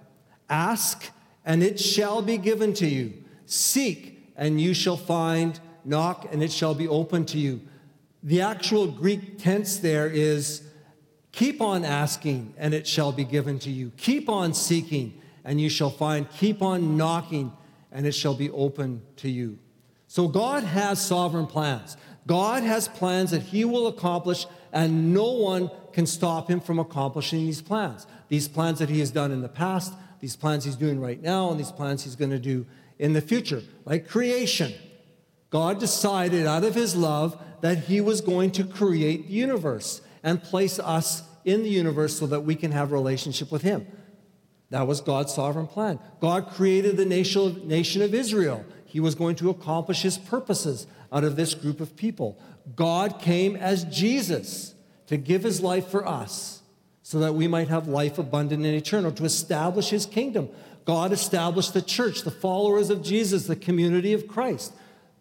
Ask, 0.48 1.10
and 1.44 1.62
it 1.62 1.78
shall 1.78 2.22
be 2.22 2.38
given 2.38 2.72
to 2.74 2.86
you. 2.86 3.12
Seek, 3.46 4.32
and 4.36 4.60
you 4.60 4.74
shall 4.74 4.96
find. 4.96 5.60
Knock, 5.84 6.26
and 6.32 6.42
it 6.42 6.50
shall 6.50 6.74
be 6.74 6.88
opened 6.88 7.28
to 7.28 7.38
you. 7.38 7.60
The 8.22 8.40
actual 8.40 8.88
Greek 8.88 9.38
tense 9.38 9.76
there 9.76 10.08
is 10.08 10.62
keep 11.30 11.60
on 11.60 11.84
asking, 11.84 12.54
and 12.58 12.74
it 12.74 12.88
shall 12.88 13.12
be 13.12 13.22
given 13.22 13.60
to 13.60 13.70
you. 13.70 13.92
Keep 13.96 14.28
on 14.28 14.52
seeking, 14.52 15.20
and 15.44 15.60
you 15.60 15.68
shall 15.68 15.90
find. 15.90 16.28
Keep 16.32 16.60
on 16.60 16.96
knocking, 16.96 17.52
and 17.92 18.04
it 18.04 18.12
shall 18.16 18.34
be 18.34 18.50
opened 18.50 19.02
to 19.18 19.30
you. 19.30 19.58
So 20.08 20.26
God 20.26 20.64
has 20.64 21.00
sovereign 21.00 21.46
plans. 21.46 21.96
God 22.26 22.64
has 22.64 22.88
plans 22.88 23.30
that 23.30 23.42
He 23.42 23.64
will 23.64 23.86
accomplish, 23.86 24.46
and 24.72 25.12
no 25.12 25.30
one 25.32 25.70
can 25.92 26.06
stop 26.06 26.50
Him 26.50 26.60
from 26.60 26.78
accomplishing 26.78 27.40
these 27.40 27.62
plans. 27.62 28.06
These 28.28 28.48
plans 28.48 28.78
that 28.78 28.88
He 28.88 29.00
has 29.00 29.10
done 29.10 29.32
in 29.32 29.42
the 29.42 29.48
past, 29.48 29.92
these 30.20 30.36
plans 30.36 30.64
He's 30.64 30.76
doing 30.76 31.00
right 31.00 31.20
now, 31.20 31.50
and 31.50 31.58
these 31.58 31.72
plans 31.72 32.04
He's 32.04 32.16
going 32.16 32.30
to 32.30 32.38
do 32.38 32.66
in 32.98 33.12
the 33.12 33.20
future. 33.20 33.62
Like 33.84 34.08
creation, 34.08 34.72
God 35.50 35.78
decided 35.78 36.46
out 36.46 36.64
of 36.64 36.74
His 36.74 36.96
love 36.96 37.40
that 37.60 37.84
He 37.84 38.00
was 38.00 38.20
going 38.20 38.50
to 38.52 38.64
create 38.64 39.26
the 39.26 39.32
universe 39.32 40.00
and 40.22 40.42
place 40.42 40.78
us 40.78 41.22
in 41.44 41.62
the 41.62 41.68
universe 41.68 42.18
so 42.18 42.26
that 42.26 42.40
we 42.40 42.54
can 42.54 42.72
have 42.72 42.92
relationship 42.92 43.52
with 43.52 43.62
Him. 43.62 43.86
That 44.70 44.86
was 44.86 45.00
God's 45.00 45.32
sovereign 45.32 45.68
plan. 45.68 46.00
God 46.20 46.48
created 46.50 46.96
the 46.96 47.04
nation, 47.04 47.68
nation 47.68 48.02
of 48.02 48.14
Israel. 48.14 48.64
He 48.84 49.00
was 49.00 49.14
going 49.14 49.36
to 49.36 49.50
accomplish 49.50 50.02
his 50.02 50.18
purposes 50.18 50.86
out 51.12 51.24
of 51.24 51.36
this 51.36 51.54
group 51.54 51.80
of 51.80 51.96
people. 51.96 52.38
God 52.74 53.20
came 53.20 53.56
as 53.56 53.84
Jesus 53.84 54.74
to 55.06 55.16
give 55.16 55.42
his 55.42 55.60
life 55.60 55.88
for 55.88 56.06
us 56.06 56.62
so 57.02 57.20
that 57.20 57.34
we 57.34 57.46
might 57.46 57.68
have 57.68 57.86
life 57.86 58.18
abundant 58.18 58.64
and 58.64 58.74
eternal, 58.74 59.12
to 59.12 59.24
establish 59.24 59.90
his 59.90 60.06
kingdom. 60.06 60.48
God 60.84 61.12
established 61.12 61.72
the 61.72 61.80
church, 61.80 62.22
the 62.22 62.32
followers 62.32 62.90
of 62.90 63.00
Jesus, 63.00 63.46
the 63.46 63.54
community 63.54 64.12
of 64.12 64.26
Christ. 64.26 64.72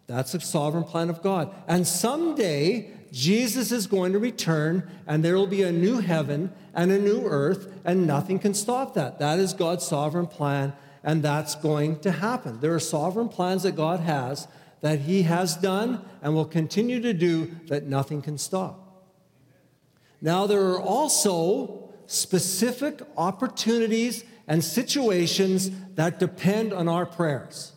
That's 0.08 0.34
a 0.34 0.40
sovereign 0.40 0.82
plan 0.82 1.10
of 1.10 1.22
God. 1.22 1.54
And 1.68 1.86
someday, 1.86 2.90
Jesus 3.12 3.70
is 3.70 3.86
going 3.86 4.12
to 4.14 4.18
return, 4.18 4.88
and 5.06 5.24
there 5.24 5.36
will 5.36 5.46
be 5.46 5.62
a 5.62 5.70
new 5.70 5.98
heaven 5.98 6.52
and 6.74 6.90
a 6.90 6.98
new 6.98 7.24
earth, 7.24 7.72
and 7.84 8.04
nothing 8.04 8.40
can 8.40 8.54
stop 8.54 8.94
that. 8.94 9.20
That 9.20 9.38
is 9.38 9.54
God's 9.54 9.86
sovereign 9.86 10.26
plan, 10.26 10.72
and 11.04 11.22
that's 11.22 11.54
going 11.54 12.00
to 12.00 12.10
happen. 12.10 12.60
There 12.60 12.74
are 12.74 12.80
sovereign 12.80 13.28
plans 13.28 13.62
that 13.62 13.76
God 13.76 14.00
has 14.00 14.48
that 14.80 15.00
He 15.00 15.22
has 15.22 15.56
done 15.56 16.04
and 16.22 16.34
will 16.34 16.44
continue 16.44 17.00
to 17.00 17.12
do 17.12 17.50
that 17.68 17.84
nothing 17.84 18.22
can 18.22 18.38
stop. 18.38 19.04
Now, 20.20 20.46
there 20.46 20.64
are 20.70 20.80
also 20.80 21.90
specific 22.06 23.00
opportunities 23.16 24.24
and 24.46 24.62
situations 24.62 25.70
that 25.94 26.18
depend 26.18 26.72
on 26.72 26.88
our 26.88 27.04
prayers. 27.04 27.72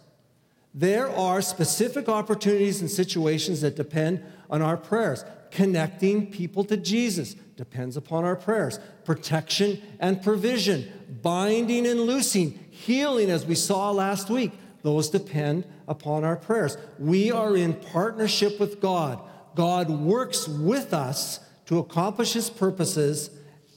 There 0.73 1.09
are 1.09 1.41
specific 1.41 2.07
opportunities 2.07 2.79
and 2.79 2.89
situations 2.89 3.61
that 3.61 3.75
depend 3.75 4.23
on 4.49 4.61
our 4.61 4.77
prayers. 4.77 5.25
Connecting 5.51 6.31
people 6.31 6.63
to 6.65 6.77
Jesus 6.77 7.33
depends 7.55 7.97
upon 7.97 8.23
our 8.23 8.35
prayers. 8.35 8.79
Protection 9.03 9.81
and 9.99 10.21
provision, 10.21 10.91
binding 11.21 11.87
and 11.87 12.01
loosing, 12.01 12.59
healing, 12.69 13.31
as 13.31 13.45
we 13.45 13.55
saw 13.55 13.89
last 13.91 14.29
week, 14.29 14.51
those 14.81 15.09
depend 15.09 15.65
upon 15.87 16.23
our 16.23 16.35
prayers. 16.35 16.77
We 16.97 17.31
are 17.31 17.55
in 17.55 17.73
partnership 17.73 18.59
with 18.59 18.79
God. 18.79 19.19
God 19.55 19.89
works 19.89 20.47
with 20.47 20.93
us 20.93 21.39
to 21.65 21.79
accomplish 21.79 22.33
his 22.33 22.49
purposes. 22.49 23.29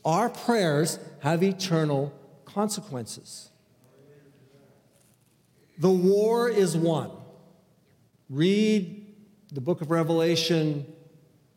Our 0.04 0.28
prayers 0.28 0.98
have 1.20 1.42
eternal 1.42 2.12
consequences. 2.44 3.50
The 5.78 5.90
war 5.90 6.48
is 6.48 6.76
won. 6.76 7.10
Read 8.28 9.14
the 9.50 9.60
book 9.60 9.80
of 9.80 9.90
Revelation. 9.90 10.86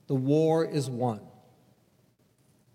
The 0.08 0.16
war 0.16 0.66
is 0.66 0.90
won. 0.90 1.22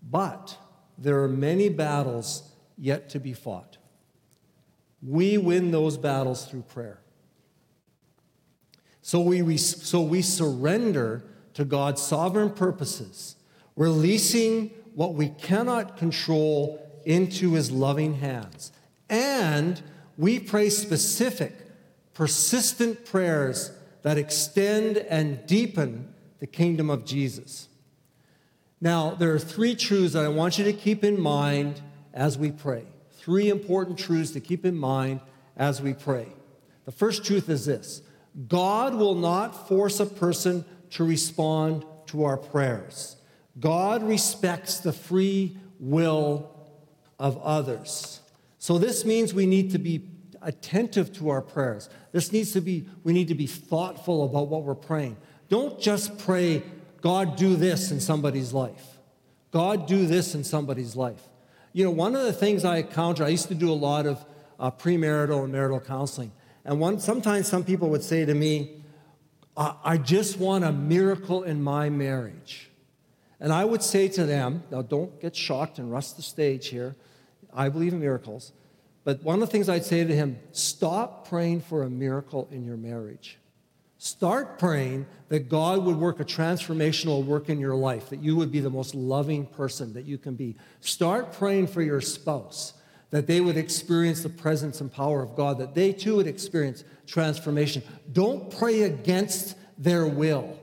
But 0.01 0.57
there 0.97 1.21
are 1.23 1.27
many 1.27 1.69
battles 1.69 2.49
yet 2.77 3.09
to 3.09 3.19
be 3.19 3.33
fought. 3.33 3.77
We 5.05 5.37
win 5.37 5.71
those 5.71 5.97
battles 5.97 6.45
through 6.45 6.63
prayer. 6.63 6.99
So 9.01 9.21
we, 9.21 9.57
so 9.57 10.01
we 10.01 10.21
surrender 10.21 11.23
to 11.55 11.65
God's 11.65 12.01
sovereign 12.01 12.51
purposes, 12.51 13.35
releasing 13.75 14.69
what 14.93 15.15
we 15.15 15.29
cannot 15.29 15.97
control 15.97 16.79
into 17.05 17.53
his 17.53 17.71
loving 17.71 18.15
hands. 18.15 18.71
And 19.09 19.81
we 20.17 20.39
pray 20.39 20.69
specific, 20.69 21.53
persistent 22.13 23.05
prayers 23.05 23.71
that 24.03 24.17
extend 24.17 24.97
and 24.97 25.45
deepen 25.47 26.13
the 26.39 26.47
kingdom 26.47 26.89
of 26.89 27.05
Jesus. 27.05 27.67
Now, 28.79 29.11
there 29.11 29.33
are 29.33 29.39
three 29.39 29.75
truths 29.75 30.13
that 30.13 30.25
I 30.25 30.29
want 30.29 30.57
you 30.57 30.63
to 30.65 30.73
keep 30.73 31.03
in 31.03 31.19
mind 31.19 31.81
as 32.13 32.37
we 32.37 32.51
pray. 32.51 32.85
Three 33.21 33.49
important 33.49 33.99
truths 33.99 34.31
to 34.31 34.39
keep 34.39 34.65
in 34.65 34.75
mind 34.75 35.21
as 35.55 35.79
we 35.79 35.93
pray. 35.93 36.27
The 36.85 36.91
first 36.91 37.23
truth 37.23 37.49
is 37.49 37.67
this 37.67 38.01
God 38.47 38.95
will 38.95 39.13
not 39.13 39.67
force 39.67 39.99
a 39.99 40.07
person 40.07 40.65
to 40.91 41.03
respond 41.03 41.85
to 42.07 42.23
our 42.23 42.37
prayers. 42.37 43.17
God 43.59 44.01
respects 44.01 44.79
the 44.79 44.91
free 44.91 45.55
will 45.79 46.49
of 47.19 47.37
others. 47.43 48.21
So 48.57 48.79
this 48.79 49.05
means 49.05 49.35
we 49.35 49.45
need 49.45 49.69
to 49.71 49.77
be 49.77 50.07
attentive 50.41 51.13
to 51.17 51.29
our 51.29 51.41
prayers. 51.43 51.89
This 52.11 52.31
needs 52.31 52.53
to 52.53 52.61
be, 52.61 52.87
we 53.03 53.13
need 53.13 53.27
to 53.27 53.35
be 53.35 53.45
thoughtful 53.45 54.25
about 54.25 54.47
what 54.47 54.63
we're 54.63 54.73
praying. 54.73 55.17
Don't 55.47 55.79
just 55.79 56.17
pray, 56.17 56.63
God, 57.01 57.35
do 57.35 57.55
this 57.55 57.91
in 57.91 57.99
somebody's 57.99 58.51
life. 58.51 58.97
God, 59.51 59.85
do 59.85 60.07
this 60.07 60.33
in 60.33 60.43
somebody's 60.43 60.95
life. 60.95 61.21
You 61.73 61.85
know, 61.85 61.91
one 61.91 62.15
of 62.15 62.23
the 62.23 62.33
things 62.33 62.65
I 62.65 62.77
encounter, 62.77 63.23
I 63.23 63.29
used 63.29 63.47
to 63.47 63.55
do 63.55 63.71
a 63.71 63.73
lot 63.73 64.05
of 64.05 64.23
uh, 64.59 64.71
premarital 64.71 65.43
and 65.43 65.51
marital 65.51 65.79
counseling. 65.79 66.31
And 66.65 66.79
one, 66.79 66.99
sometimes 66.99 67.47
some 67.47 67.63
people 67.63 67.89
would 67.89 68.03
say 68.03 68.25
to 68.25 68.33
me, 68.33 68.81
I 69.57 69.97
just 69.97 70.39
want 70.39 70.63
a 70.63 70.71
miracle 70.71 71.43
in 71.43 71.61
my 71.61 71.89
marriage. 71.89 72.69
And 73.39 73.51
I 73.51 73.65
would 73.65 73.83
say 73.83 74.07
to 74.09 74.25
them, 74.25 74.63
now 74.71 74.81
don't 74.81 75.19
get 75.19 75.35
shocked 75.35 75.77
and 75.77 75.91
rush 75.91 76.11
the 76.11 76.21
stage 76.21 76.69
here. 76.69 76.95
I 77.53 77.69
believe 77.69 77.91
in 77.91 77.99
miracles. 77.99 78.53
But 79.03 79.23
one 79.23 79.35
of 79.35 79.41
the 79.41 79.47
things 79.47 79.67
I'd 79.67 79.83
say 79.83 80.03
to 80.03 80.15
him 80.15 80.39
stop 80.51 81.27
praying 81.27 81.61
for 81.61 81.83
a 81.83 81.89
miracle 81.89 82.47
in 82.51 82.63
your 82.63 82.77
marriage. 82.77 83.37
Start 84.03 84.57
praying 84.57 85.05
that 85.29 85.47
God 85.47 85.85
would 85.85 85.95
work 85.95 86.19
a 86.19 86.25
transformational 86.25 87.23
work 87.23 87.49
in 87.49 87.59
your 87.59 87.75
life, 87.75 88.09
that 88.09 88.23
you 88.23 88.35
would 88.35 88.51
be 88.51 88.59
the 88.59 88.67
most 88.67 88.95
loving 88.95 89.45
person 89.45 89.93
that 89.93 90.05
you 90.05 90.17
can 90.17 90.33
be. 90.33 90.55
Start 90.79 91.33
praying 91.33 91.67
for 91.67 91.83
your 91.83 92.01
spouse, 92.01 92.73
that 93.11 93.27
they 93.27 93.41
would 93.41 93.57
experience 93.57 94.23
the 94.23 94.29
presence 94.29 94.81
and 94.81 94.91
power 94.91 95.21
of 95.21 95.35
God, 95.35 95.59
that 95.59 95.75
they 95.75 95.93
too 95.93 96.15
would 96.15 96.25
experience 96.25 96.83
transformation. 97.05 97.83
Don't 98.11 98.49
pray 98.49 98.81
against 98.81 99.55
their 99.77 100.07
will. 100.07 100.57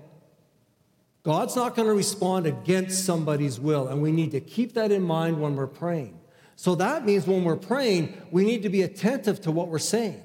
God's 1.22 1.54
not 1.54 1.76
going 1.76 1.86
to 1.86 1.94
respond 1.94 2.44
against 2.44 3.04
somebody's 3.04 3.60
will, 3.60 3.86
and 3.86 4.02
we 4.02 4.10
need 4.10 4.32
to 4.32 4.40
keep 4.40 4.74
that 4.74 4.90
in 4.90 5.02
mind 5.02 5.40
when 5.40 5.54
we're 5.54 5.68
praying. 5.68 6.18
So 6.56 6.74
that 6.74 7.06
means 7.06 7.24
when 7.24 7.44
we're 7.44 7.54
praying, 7.54 8.20
we 8.32 8.42
need 8.42 8.64
to 8.64 8.68
be 8.68 8.82
attentive 8.82 9.40
to 9.42 9.52
what 9.52 9.68
we're 9.68 9.78
saying. 9.78 10.24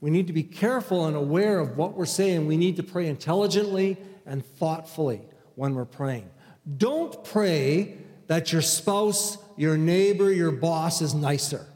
We 0.00 0.10
need 0.10 0.28
to 0.28 0.32
be 0.32 0.44
careful 0.44 1.06
and 1.06 1.16
aware 1.16 1.58
of 1.58 1.76
what 1.76 1.94
we're 1.94 2.06
saying. 2.06 2.46
We 2.46 2.56
need 2.56 2.76
to 2.76 2.82
pray 2.82 3.08
intelligently 3.08 3.96
and 4.24 4.44
thoughtfully 4.44 5.22
when 5.56 5.74
we're 5.74 5.84
praying. 5.84 6.30
Don't 6.76 7.24
pray 7.24 7.98
that 8.28 8.52
your 8.52 8.62
spouse, 8.62 9.38
your 9.56 9.76
neighbor, 9.76 10.32
your 10.32 10.52
boss 10.52 11.02
is 11.02 11.14
nicer. 11.14 11.66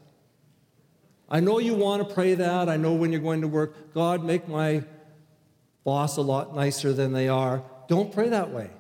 I 1.29 1.41
know 1.41 1.59
you 1.59 1.75
want 1.75 2.07
to 2.07 2.15
pray 2.15 2.35
that. 2.35 2.69
I 2.69 2.77
know 2.77 2.93
when 2.93 3.11
you're 3.11 3.21
going 3.23 3.41
to 3.41 3.49
work, 3.49 3.95
God, 3.95 4.23
make 4.23 4.47
my 4.49 4.85
boss 5.83 6.19
a 6.19 6.21
lot 6.21 6.55
nicer 6.55 6.93
than 6.93 7.13
they 7.13 7.29
are. 7.29 7.65
Don't 7.89 8.13
pray 8.13 8.29
that 8.29 8.51
way. 8.51 8.71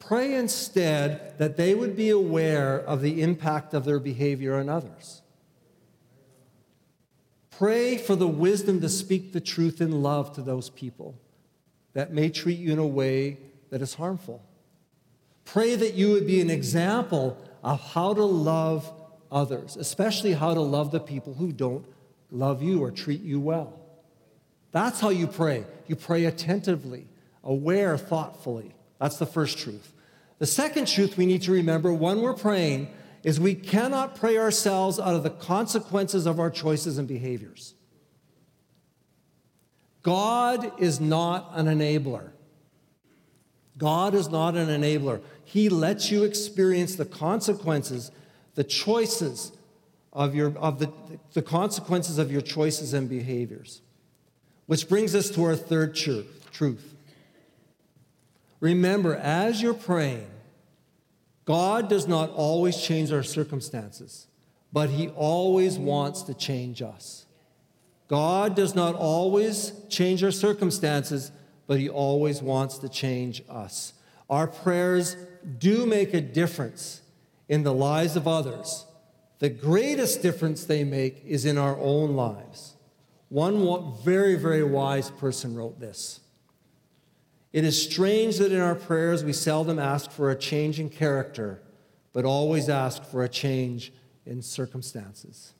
Pray 0.00 0.34
instead 0.34 1.38
that 1.38 1.56
they 1.56 1.74
would 1.74 1.96
be 1.96 2.10
aware 2.10 2.76
of 2.76 3.00
the 3.00 3.22
impact 3.22 3.72
of 3.72 3.84
their 3.84 4.00
behavior 4.00 4.56
on 4.56 4.68
others. 4.68 5.21
Pray 7.52 7.96
for 7.98 8.16
the 8.16 8.26
wisdom 8.26 8.80
to 8.80 8.88
speak 8.88 9.32
the 9.32 9.40
truth 9.40 9.80
in 9.80 10.02
love 10.02 10.34
to 10.34 10.42
those 10.42 10.70
people 10.70 11.14
that 11.92 12.12
may 12.12 12.30
treat 12.30 12.58
you 12.58 12.72
in 12.72 12.78
a 12.78 12.86
way 12.86 13.38
that 13.70 13.82
is 13.82 13.94
harmful. 13.94 14.42
Pray 15.44 15.76
that 15.76 15.94
you 15.94 16.12
would 16.12 16.26
be 16.26 16.40
an 16.40 16.50
example 16.50 17.36
of 17.62 17.80
how 17.92 18.14
to 18.14 18.24
love 18.24 18.90
others, 19.30 19.76
especially 19.76 20.32
how 20.32 20.54
to 20.54 20.60
love 20.60 20.90
the 20.90 21.00
people 21.00 21.34
who 21.34 21.52
don't 21.52 21.84
love 22.30 22.62
you 22.62 22.82
or 22.82 22.90
treat 22.90 23.20
you 23.20 23.38
well. 23.38 23.78
That's 24.72 25.00
how 25.00 25.10
you 25.10 25.26
pray. 25.26 25.64
You 25.86 25.96
pray 25.96 26.24
attentively, 26.24 27.06
aware, 27.44 27.98
thoughtfully. 27.98 28.74
That's 28.98 29.18
the 29.18 29.26
first 29.26 29.58
truth. 29.58 29.92
The 30.38 30.46
second 30.46 30.88
truth 30.88 31.16
we 31.16 31.26
need 31.26 31.42
to 31.42 31.52
remember 31.52 31.92
when 31.92 32.22
we're 32.22 32.34
praying 32.34 32.88
is 33.22 33.38
we 33.38 33.54
cannot 33.54 34.16
pray 34.16 34.36
ourselves 34.36 34.98
out 34.98 35.14
of 35.14 35.22
the 35.22 35.30
consequences 35.30 36.26
of 36.26 36.40
our 36.40 36.50
choices 36.50 36.98
and 36.98 37.06
behaviors. 37.06 37.74
God 40.02 40.80
is 40.80 41.00
not 41.00 41.52
an 41.54 41.66
enabler. 41.66 42.30
God 43.78 44.14
is 44.14 44.28
not 44.28 44.56
an 44.56 44.68
enabler. 44.68 45.20
He 45.44 45.68
lets 45.68 46.10
you 46.10 46.24
experience 46.24 46.96
the 46.96 47.04
consequences, 47.04 48.10
the 48.54 48.64
choices 48.64 49.52
of, 50.12 50.34
your, 50.34 50.56
of 50.58 50.78
the, 50.78 50.92
the 51.32 51.42
consequences 51.42 52.18
of 52.18 52.30
your 52.30 52.42
choices 52.42 52.92
and 52.92 53.08
behaviors. 53.08 53.80
Which 54.66 54.88
brings 54.88 55.14
us 55.14 55.30
to 55.30 55.44
our 55.44 55.56
third 55.56 55.94
truth. 55.94 56.94
Remember, 58.60 59.16
as 59.16 59.60
you're 59.60 59.74
praying, 59.74 60.28
God 61.44 61.88
does 61.88 62.06
not 62.06 62.30
always 62.30 62.76
change 62.80 63.12
our 63.12 63.22
circumstances, 63.22 64.26
but 64.72 64.90
He 64.90 65.08
always 65.08 65.78
wants 65.78 66.22
to 66.22 66.34
change 66.34 66.82
us. 66.82 67.26
God 68.08 68.54
does 68.54 68.74
not 68.74 68.94
always 68.94 69.72
change 69.88 70.22
our 70.22 70.30
circumstances, 70.30 71.32
but 71.66 71.80
He 71.80 71.88
always 71.88 72.42
wants 72.42 72.78
to 72.78 72.88
change 72.88 73.42
us. 73.48 73.94
Our 74.30 74.46
prayers 74.46 75.16
do 75.58 75.86
make 75.86 76.14
a 76.14 76.20
difference 76.20 77.00
in 77.48 77.64
the 77.64 77.74
lives 77.74 78.16
of 78.16 78.28
others. 78.28 78.86
The 79.40 79.50
greatest 79.50 80.22
difference 80.22 80.64
they 80.64 80.84
make 80.84 81.22
is 81.26 81.44
in 81.44 81.58
our 81.58 81.76
own 81.78 82.14
lives. 82.14 82.76
One 83.28 83.94
very, 84.04 84.36
very 84.36 84.62
wise 84.62 85.10
person 85.10 85.54
wrote 85.54 85.80
this. 85.80 86.20
It 87.52 87.64
is 87.64 87.82
strange 87.82 88.38
that 88.38 88.50
in 88.50 88.60
our 88.60 88.74
prayers 88.74 89.24
we 89.24 89.32
seldom 89.32 89.78
ask 89.78 90.10
for 90.10 90.30
a 90.30 90.36
change 90.36 90.80
in 90.80 90.88
character, 90.88 91.60
but 92.12 92.24
always 92.24 92.68
ask 92.68 93.04
for 93.04 93.22
a 93.22 93.28
change 93.28 93.92
in 94.24 94.40
circumstances. 94.40 95.52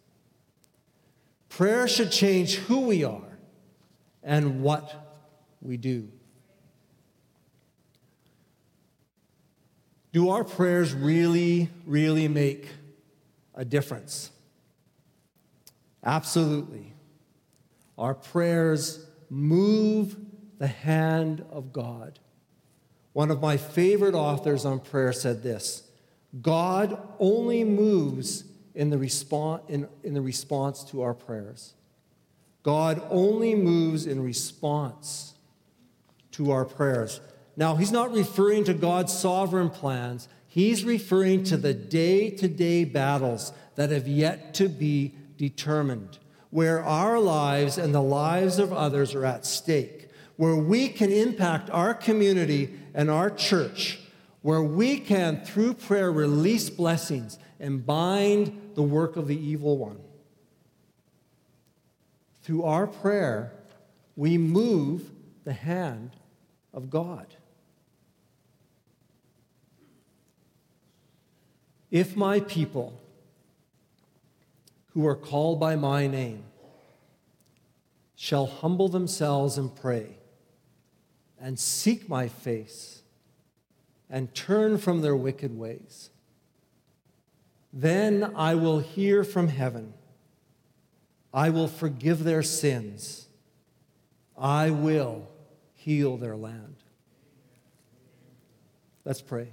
Prayer 1.48 1.86
should 1.86 2.10
change 2.10 2.54
who 2.56 2.80
we 2.80 3.04
are 3.04 3.38
and 4.22 4.62
what 4.62 5.26
we 5.60 5.76
do. 5.76 6.08
Do 10.12 10.30
our 10.30 10.44
prayers 10.44 10.94
really, 10.94 11.70
really 11.86 12.28
make 12.28 12.68
a 13.54 13.64
difference? 13.64 14.30
Absolutely. 16.04 16.94
Our 17.98 18.14
prayers 18.14 19.06
move 19.30 20.16
the 20.58 20.66
hand 20.66 21.44
of 21.50 21.72
God. 21.72 22.18
One 23.12 23.30
of 23.30 23.40
my 23.40 23.56
favorite 23.56 24.14
authors 24.14 24.64
on 24.64 24.80
prayer 24.80 25.12
said 25.12 25.42
this 25.42 25.82
God 26.40 26.96
only 27.18 27.64
moves 27.64 28.44
in 28.74 28.90
the, 28.90 28.98
response, 28.98 29.62
in, 29.68 29.88
in 30.02 30.14
the 30.14 30.22
response 30.22 30.82
to 30.84 31.02
our 31.02 31.14
prayers. 31.14 31.74
God 32.62 33.02
only 33.10 33.54
moves 33.54 34.06
in 34.06 34.22
response 34.22 35.34
to 36.32 36.50
our 36.52 36.64
prayers. 36.64 37.20
Now, 37.56 37.76
he's 37.76 37.92
not 37.92 38.12
referring 38.12 38.64
to 38.64 38.74
God's 38.74 39.12
sovereign 39.12 39.68
plans, 39.68 40.28
he's 40.46 40.84
referring 40.84 41.44
to 41.44 41.56
the 41.56 41.74
day 41.74 42.30
to 42.30 42.48
day 42.48 42.84
battles 42.84 43.52
that 43.74 43.90
have 43.90 44.08
yet 44.08 44.54
to 44.54 44.68
be 44.68 45.14
determined, 45.36 46.18
where 46.50 46.82
our 46.82 47.18
lives 47.18 47.78
and 47.78 47.94
the 47.94 48.02
lives 48.02 48.58
of 48.58 48.72
others 48.72 49.14
are 49.14 49.26
at 49.26 49.44
stake, 49.44 50.01
where 50.36 50.56
we 50.56 50.88
can 50.88 51.10
impact 51.12 51.70
our 51.70 51.94
community 51.94 52.72
and 52.94 53.10
our 53.10 53.30
church, 53.30 54.00
where 54.42 54.62
we 54.62 54.98
can, 54.98 55.44
through 55.44 55.74
prayer, 55.74 56.10
release 56.10 56.70
blessings 56.70 57.38
and 57.60 57.86
bind 57.86 58.72
the 58.74 58.82
work 58.82 59.16
of 59.16 59.28
the 59.28 59.38
evil 59.38 59.78
one. 59.78 60.00
Through 62.42 62.64
our 62.64 62.86
prayer, 62.86 63.52
we 64.16 64.36
move 64.36 65.10
the 65.44 65.52
hand 65.52 66.16
of 66.74 66.90
God. 66.90 67.26
If 71.90 72.16
my 72.16 72.40
people, 72.40 72.98
who 74.94 75.06
are 75.06 75.16
called 75.16 75.60
by 75.60 75.76
my 75.76 76.06
name, 76.06 76.44
shall 78.16 78.46
humble 78.46 78.88
themselves 78.88 79.58
and 79.58 79.74
pray, 79.74 80.16
and 81.42 81.58
seek 81.58 82.08
my 82.08 82.28
face, 82.28 83.02
and 84.08 84.32
turn 84.32 84.78
from 84.78 85.00
their 85.00 85.16
wicked 85.16 85.58
ways, 85.58 86.10
then 87.72 88.32
I 88.36 88.54
will 88.54 88.78
hear 88.78 89.24
from 89.24 89.48
heaven. 89.48 89.92
I 91.34 91.50
will 91.50 91.66
forgive 91.66 92.22
their 92.22 92.44
sins. 92.44 93.26
I 94.38 94.70
will 94.70 95.28
heal 95.74 96.16
their 96.16 96.36
land. 96.36 96.76
Let's 99.04 99.20
pray. 99.20 99.48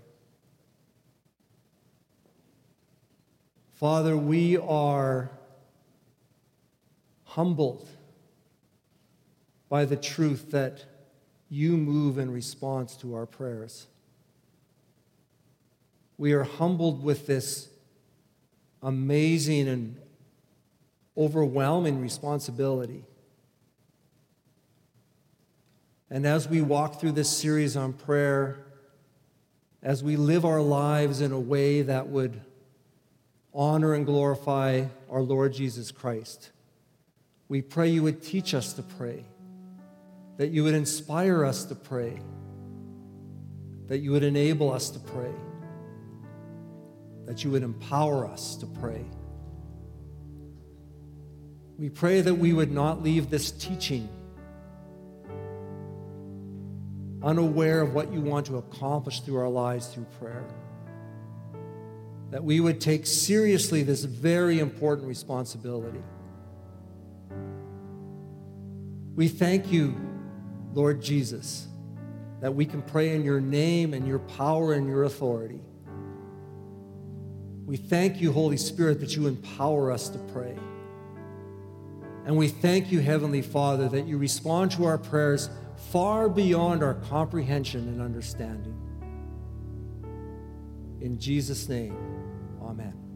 Father, 3.74 4.16
we 4.16 4.58
are 4.58 5.32
humbled 7.24 7.88
by 9.70 9.86
the 9.86 9.96
truth 9.96 10.52
that 10.52 10.86
you 11.50 11.78
move 11.78 12.18
in 12.18 12.32
response 12.32 12.96
to 12.98 13.16
our 13.16 13.26
prayers. 13.26 13.88
We 16.18 16.34
are 16.34 16.44
humbled 16.44 17.04
with 17.04 17.28
this 17.28 17.70
amazing 18.82 19.68
and 19.68 19.98
overwhelming 21.18 22.00
responsibility. 22.02 23.04
And 26.10 26.26
as 26.26 26.48
we 26.48 26.62
walk 26.62 27.00
through 27.00 27.14
this 27.14 27.30
series 27.30 27.76
on 27.76 27.94
prayer, 27.94 28.66
as 29.82 30.04
we 30.04 30.16
live 30.16 30.46
our 30.46 30.62
lives 30.62 31.22
in 31.22 31.32
a 31.32 31.40
way 31.40 31.82
that 31.84 32.08
would 32.10 32.42
honor 33.54 33.94
and 33.94 34.06
glorify 34.06 34.86
our 35.10 35.22
Lord 35.22 35.54
Jesus 35.54 35.92
Christ. 35.92 36.52
We 37.48 37.62
pray 37.62 37.90
you 37.90 38.04
would 38.04 38.22
teach 38.22 38.54
us 38.54 38.74
to 38.74 38.84
pray, 38.84 39.26
that 40.40 40.52
you 40.52 40.64
would 40.64 40.74
inspire 40.74 41.44
us 41.44 41.66
to 41.66 41.76
pray, 41.76 42.18
that 43.88 43.98
you 43.98 44.12
would 44.12 44.24
enable 44.24 44.72
us 44.72 44.90
to 44.90 44.98
pray, 44.98 45.34
that 47.26 47.44
you 47.44 47.52
would 47.52 47.62
empower 47.62 48.26
us 48.26 48.56
to 48.56 48.66
pray. 48.66 49.04
We 51.78 51.90
pray 51.90 52.22
that 52.22 52.36
we 52.36 52.54
would 52.54 52.72
not 52.72 53.04
leave 53.04 53.30
this 53.30 53.52
teaching 53.52 54.08
unaware 57.22 57.82
of 57.82 57.94
what 57.94 58.14
you 58.14 58.22
want 58.22 58.46
to 58.46 58.60
accomplish 58.60 59.20
through 59.20 59.40
our 59.40 59.50
lives 59.50 59.88
through 59.88 60.06
prayer 60.22 60.46
that 62.32 62.42
we 62.42 62.62
would 62.62 62.80
take 62.80 63.06
seriously 63.06 63.84
this 63.84 64.06
very 64.06 64.60
important 64.60 65.06
responsibility. 65.06 66.00
We 69.16 69.28
thank 69.28 69.70
you, 69.70 70.09
Lord 70.74 71.02
Jesus, 71.02 71.68
that 72.42 72.54
we 72.54 72.66
can 72.66 72.82
pray 72.82 73.16
in 73.16 73.24
your 73.24 73.42
name 73.42 73.94
and 73.94 74.08
your 74.08 74.20
power 74.20 74.74
and 74.74 74.88
your 74.88 75.04
authority. 75.04 75.62
We 77.66 77.78
thank 77.78 78.20
you, 78.20 78.32
Holy 78.32 78.58
Spirit, 78.58 79.00
that 79.02 79.16
you 79.16 79.28
empower 79.28 79.92
us 79.92 80.10
to 80.10 80.18
pray. 80.34 80.58
And 82.26 82.38
we 82.38 82.48
thank 82.48 82.92
you, 82.92 83.00
Heavenly 83.00 83.42
Father, 83.42 83.90
that 83.90 84.08
you 84.08 84.18
respond 84.18 84.72
to 84.72 84.86
our 84.86 84.98
prayers 84.98 85.50
far 85.92 86.30
beyond 86.30 86.84
our 86.84 86.96
comprehension 86.96 87.88
and 87.88 88.02
understanding. 88.02 88.76
In 91.02 91.18
Jesus' 91.20 91.70
name, 91.70 91.96
amen. 92.62 93.09